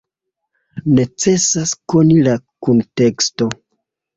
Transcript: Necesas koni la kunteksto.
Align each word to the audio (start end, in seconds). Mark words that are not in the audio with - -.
Necesas 0.99 1.75
koni 1.93 2.17
la 2.29 2.35
kunteksto. 2.69 3.53